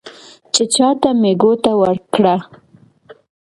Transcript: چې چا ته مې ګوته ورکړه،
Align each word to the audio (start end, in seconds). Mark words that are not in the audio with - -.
چې 0.53 0.63
چا 0.75 0.89
ته 1.01 1.09
مې 1.21 1.31
ګوته 1.41 1.73
ورکړه، 1.81 2.35